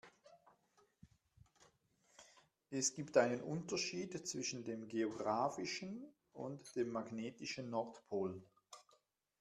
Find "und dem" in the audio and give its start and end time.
6.33-6.89